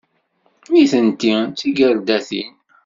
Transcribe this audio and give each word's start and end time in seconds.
Nitenti 0.71 1.31
d 1.47 1.53
tigerdatin. 1.57 2.53